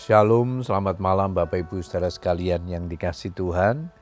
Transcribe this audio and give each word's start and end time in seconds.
Shalom, 0.00 0.64
selamat 0.64 0.96
malam 0.96 1.36
Bapak 1.36 1.60
Ibu 1.68 1.84
saudara 1.84 2.08
sekalian 2.08 2.64
yang 2.64 2.88
dikasih 2.88 3.36
Tuhan. 3.36 3.92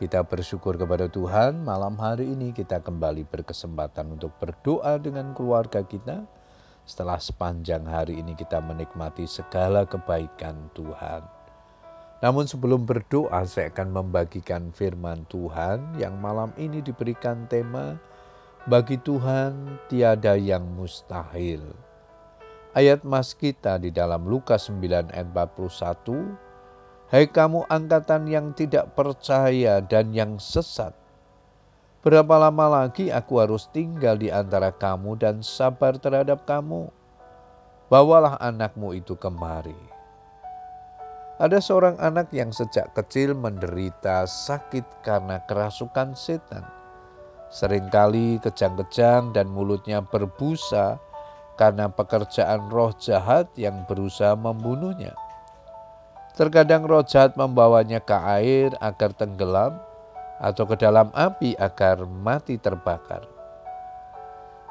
Kita 0.00 0.24
bersyukur 0.24 0.80
kepada 0.80 1.12
Tuhan 1.12 1.60
malam 1.60 1.92
hari 2.00 2.32
ini 2.32 2.56
kita 2.56 2.80
kembali 2.80 3.28
berkesempatan 3.28 4.16
untuk 4.16 4.32
berdoa 4.40 4.96
dengan 4.96 5.36
keluarga 5.36 5.84
kita. 5.84 6.24
Setelah 6.88 7.20
sepanjang 7.20 7.84
hari 7.84 8.24
ini 8.24 8.32
kita 8.32 8.64
menikmati 8.64 9.28
segala 9.28 9.84
kebaikan 9.84 10.72
Tuhan. 10.72 11.28
Namun 12.24 12.48
sebelum 12.48 12.88
berdoa 12.88 13.44
saya 13.44 13.68
akan 13.68 13.92
membagikan 13.92 14.72
firman 14.72 15.28
Tuhan 15.28 16.00
yang 16.00 16.16
malam 16.16 16.56
ini 16.56 16.80
diberikan 16.80 17.44
tema 17.44 18.00
bagi 18.64 18.96
Tuhan 18.96 19.84
tiada 19.92 20.32
yang 20.40 20.64
mustahil. 20.64 21.85
Ayat 22.76 23.08
mas 23.08 23.32
kita 23.32 23.80
di 23.80 23.88
dalam 23.88 24.28
Lukas 24.28 24.68
9 24.68 25.08
ayat 25.08 25.28
41, 25.32 27.08
Hai 27.08 27.24
kamu 27.24 27.64
angkatan 27.72 28.28
yang 28.28 28.52
tidak 28.52 28.92
percaya 28.92 29.80
dan 29.80 30.12
yang 30.12 30.36
sesat, 30.36 30.92
berapa 32.04 32.36
lama 32.36 32.84
lagi 32.84 33.08
aku 33.08 33.40
harus 33.40 33.64
tinggal 33.72 34.20
di 34.20 34.28
antara 34.28 34.76
kamu 34.76 35.16
dan 35.16 35.40
sabar 35.40 35.96
terhadap 35.96 36.44
kamu? 36.44 36.92
Bawalah 37.88 38.36
anakmu 38.44 38.92
itu 38.92 39.16
kemari. 39.16 39.80
Ada 41.40 41.64
seorang 41.64 41.96
anak 41.96 42.28
yang 42.36 42.52
sejak 42.52 42.92
kecil 42.92 43.32
menderita 43.32 44.28
sakit 44.28 45.00
karena 45.00 45.40
kerasukan 45.48 46.12
setan. 46.12 46.68
Seringkali 47.48 48.36
kejang-kejang 48.44 49.32
dan 49.32 49.48
mulutnya 49.48 50.04
berbusa 50.04 51.05
karena 51.56 51.88
pekerjaan 51.88 52.68
roh 52.68 52.92
jahat 52.96 53.48
yang 53.56 53.84
berusaha 53.88 54.36
membunuhnya. 54.36 55.16
Terkadang 56.36 56.84
roh 56.84 57.00
jahat 57.00 57.32
membawanya 57.34 57.98
ke 57.98 58.12
air 58.12 58.76
agar 58.78 59.16
tenggelam 59.16 59.80
atau 60.36 60.68
ke 60.68 60.76
dalam 60.76 61.08
api 61.16 61.56
agar 61.56 62.04
mati 62.04 62.60
terbakar. 62.60 63.24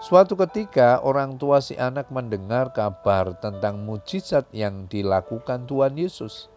Suatu 0.06 0.38
ketika 0.38 1.02
orang 1.02 1.42
tua 1.42 1.64
si 1.66 1.74
anak 1.74 2.14
mendengar 2.14 2.70
kabar 2.70 3.34
tentang 3.42 3.82
mujizat 3.82 4.46
yang 4.54 4.86
dilakukan 4.86 5.66
Tuhan 5.66 5.98
Yesus. 5.98 6.52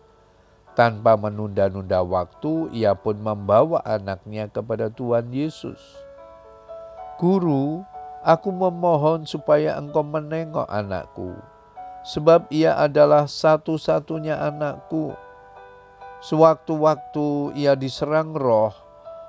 Tanpa 0.77 1.17
menunda-nunda 1.19 2.05
waktu, 2.05 2.71
ia 2.71 2.95
pun 2.95 3.19
membawa 3.19 3.83
anaknya 3.83 4.47
kepada 4.47 4.93
Tuhan 4.93 5.33
Yesus. 5.33 5.81
Guru, 7.19 7.83
aku 8.23 8.51
memohon 8.51 9.25
supaya 9.25 9.79
engkau 9.79 10.03
menengok 10.03 10.67
anakku, 10.67 11.35
sebab 12.05 12.51
ia 12.51 12.77
adalah 12.77 13.27
satu-satunya 13.27 14.39
anakku. 14.39 15.15
Sewaktu-waktu 16.19 17.55
ia 17.55 17.79
diserang 17.79 18.35
roh, 18.35 18.75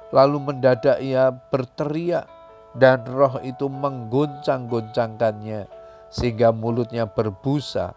lalu 0.09 0.41
mendadak 0.41 0.97
ia 0.99 1.29
berteriak, 1.29 2.25
dan 2.73 3.05
roh 3.05 3.37
itu 3.45 3.69
menggoncang-goncangkannya, 3.69 5.69
sehingga 6.09 6.49
mulutnya 6.49 7.05
berbusa. 7.05 7.93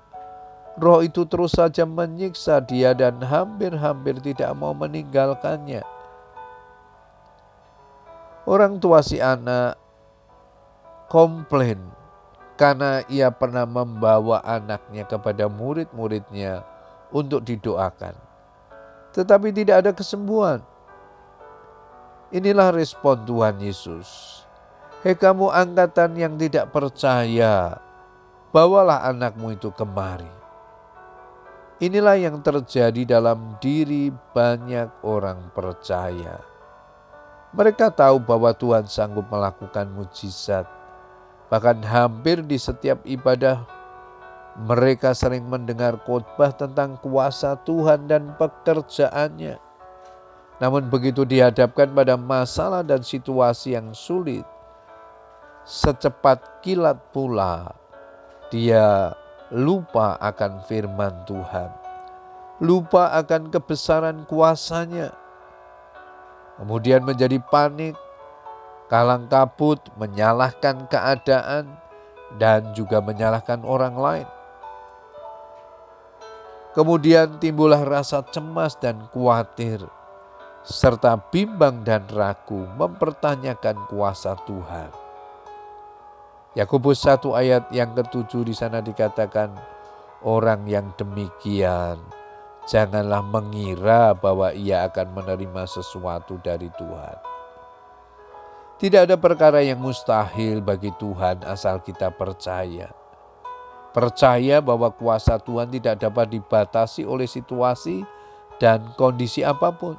Roh 0.80 1.04
itu 1.04 1.28
terus 1.28 1.56
saja 1.56 1.84
menyiksa 1.84 2.64
dia 2.64 2.96
dan 2.96 3.20
hampir-hampir 3.20 4.16
tidak 4.24 4.48
mau 4.56 4.72
meninggalkannya. 4.72 5.84
Orang 8.48 8.80
tua 8.80 9.04
si 9.04 9.20
anak 9.20 9.77
komplain 11.12 11.77
karena 12.56 13.05
ia 13.12 13.28
pernah 13.28 13.68
membawa 13.68 14.41
anaknya 14.41 15.05
kepada 15.05 15.44
murid-muridnya 15.44 16.64
untuk 17.12 17.44
didoakan. 17.44 18.16
Tetapi 19.12 19.52
tidak 19.52 19.84
ada 19.84 19.92
kesembuhan. 19.92 20.64
Inilah 22.33 22.73
respon 22.73 23.28
Tuhan 23.28 23.61
Yesus. 23.61 24.40
Hei 25.05 25.12
kamu 25.12 25.52
angkatan 25.52 26.17
yang 26.17 26.33
tidak 26.40 26.73
percaya, 26.73 27.77
bawalah 28.48 29.05
anakmu 29.12 29.52
itu 29.52 29.68
kemari. 29.68 30.33
Inilah 31.83 32.17
yang 32.17 32.40
terjadi 32.40 33.20
dalam 33.20 33.61
diri 33.61 34.08
banyak 34.33 35.05
orang 35.05 35.52
percaya. 35.52 36.40
Mereka 37.52 37.92
tahu 37.92 38.17
bahwa 38.23 38.55
Tuhan 38.56 38.89
sanggup 38.89 39.29
melakukan 39.29 39.92
mujizat, 39.92 40.64
Bahkan 41.52 41.85
hampir 41.85 42.40
di 42.40 42.57
setiap 42.57 43.05
ibadah 43.05 43.68
mereka 44.64 45.13
sering 45.13 45.45
mendengar 45.45 46.01
khotbah 46.01 46.48
tentang 46.57 46.96
kuasa 47.05 47.61
Tuhan 47.61 48.08
dan 48.08 48.33
pekerjaannya. 48.40 49.61
Namun 50.64 50.89
begitu 50.89 51.29
dihadapkan 51.29 51.92
pada 51.92 52.17
masalah 52.17 52.80
dan 52.80 53.05
situasi 53.05 53.77
yang 53.77 53.92
sulit, 53.92 54.48
secepat 55.68 56.64
kilat 56.64 56.96
pula 57.12 57.77
dia 58.48 59.12
lupa 59.52 60.17
akan 60.24 60.64
firman 60.64 61.12
Tuhan. 61.29 61.68
Lupa 62.64 63.12
akan 63.12 63.52
kebesaran 63.52 64.24
kuasanya. 64.24 65.12
Kemudian 66.57 67.05
menjadi 67.05 67.42
panik, 67.52 67.92
kalang 68.92 69.25
kabut, 69.33 69.80
menyalahkan 69.97 70.85
keadaan, 70.92 71.80
dan 72.36 72.77
juga 72.77 73.01
menyalahkan 73.01 73.64
orang 73.64 73.97
lain. 73.97 74.29
Kemudian 76.77 77.41
timbullah 77.41 77.80
rasa 77.80 78.20
cemas 78.29 78.77
dan 78.77 79.08
khawatir, 79.08 79.80
serta 80.61 81.17
bimbang 81.33 81.80
dan 81.89 82.05
ragu 82.13 82.69
mempertanyakan 82.77 83.80
kuasa 83.89 84.36
Tuhan. 84.45 84.92
Yakobus 86.53 87.01
1 87.09 87.33
ayat 87.33 87.73
yang 87.73 87.97
ketujuh 87.97 88.45
di 88.45 88.53
sana 88.53 88.85
dikatakan, 88.85 89.57
orang 90.20 90.69
yang 90.69 90.92
demikian 91.01 91.97
janganlah 92.69 93.24
mengira 93.24 94.13
bahwa 94.13 94.53
ia 94.53 94.85
akan 94.85 95.17
menerima 95.17 95.64
sesuatu 95.64 96.36
dari 96.45 96.69
Tuhan. 96.77 97.33
Tidak 98.82 99.06
ada 99.06 99.14
perkara 99.14 99.62
yang 99.62 99.78
mustahil 99.78 100.58
bagi 100.58 100.90
Tuhan 100.98 101.46
asal 101.46 101.78
kita 101.86 102.10
percaya. 102.10 102.90
Percaya 103.94 104.58
bahwa 104.58 104.90
kuasa 104.90 105.38
Tuhan 105.38 105.70
tidak 105.70 106.02
dapat 106.02 106.34
dibatasi 106.34 107.06
oleh 107.06 107.30
situasi 107.30 108.02
dan 108.58 108.82
kondisi 108.98 109.46
apa 109.46 109.70
pun. 109.70 109.94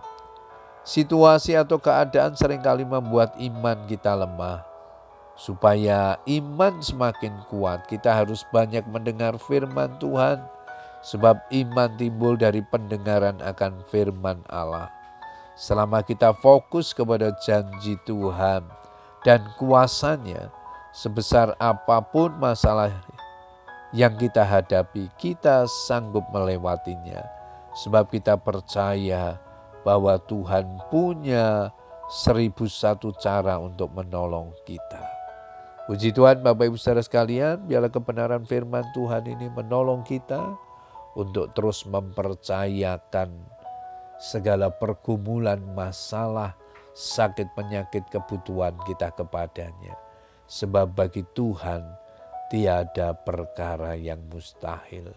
Situasi 0.84 1.56
atau 1.56 1.80
keadaan 1.80 2.36
sering 2.36 2.60
kali 2.60 2.84
membuat 2.84 3.40
iman 3.40 3.88
kita 3.88 4.20
lemah. 4.20 4.68
Supaya 5.40 6.20
iman 6.28 6.84
semakin 6.84 7.40
kuat, 7.48 7.88
kita 7.88 8.12
harus 8.12 8.44
banyak 8.52 8.84
mendengar 8.92 9.40
firman 9.40 9.96
Tuhan, 10.04 10.44
sebab 11.08 11.40
iman 11.56 11.88
timbul 11.96 12.36
dari 12.36 12.60
pendengaran 12.68 13.40
akan 13.40 13.80
firman 13.88 14.44
Allah. 14.52 14.92
Selama 15.54 16.02
kita 16.02 16.34
fokus 16.34 16.98
kepada 16.98 17.30
janji 17.46 17.94
Tuhan 18.10 18.66
dan 19.22 19.42
kuasanya, 19.62 20.50
sebesar 20.90 21.54
apa 21.62 22.02
pun 22.02 22.34
masalah 22.42 22.90
yang 23.94 24.18
kita 24.18 24.42
hadapi, 24.42 25.14
kita 25.22 25.70
sanggup 25.86 26.26
melewatinya. 26.34 27.22
Sebab 27.74 28.10
kita 28.10 28.38
percaya 28.38 29.38
bahwa 29.86 30.18
Tuhan 30.26 30.82
punya 30.90 31.70
seribu 32.10 32.66
satu 32.66 33.14
cara 33.18 33.58
untuk 33.62 33.94
menolong 33.94 34.54
kita. 34.66 35.02
Puji 35.86 36.16
Tuhan 36.16 36.42
Bapak 36.42 36.70
Ibu 36.70 36.78
Saudara 36.80 37.04
sekalian, 37.06 37.66
biarlah 37.70 37.92
kebenaran 37.94 38.48
firman 38.48 38.88
Tuhan 38.96 39.28
ini 39.30 39.52
menolong 39.52 40.02
kita 40.08 40.40
untuk 41.14 41.54
terus 41.54 41.86
mempercayakan 41.86 43.53
segala 44.24 44.72
pergumulan, 44.72 45.60
masalah, 45.76 46.56
sakit, 46.96 47.52
penyakit, 47.60 48.08
kebutuhan 48.08 48.72
kita 48.88 49.12
kepadanya. 49.12 50.00
Sebab 50.48 50.96
bagi 50.96 51.28
Tuhan 51.36 51.84
tiada 52.48 53.12
perkara 53.12 54.00
yang 54.00 54.24
mustahil. 54.32 55.12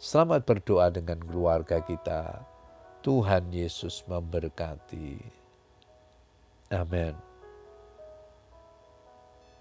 Selamat 0.00 0.48
berdoa 0.48 0.88
dengan 0.88 1.20
keluarga 1.20 1.84
kita. 1.84 2.40
Tuhan 3.04 3.52
Yesus 3.52 4.00
memberkati. 4.08 5.20
Amin. 6.72 7.29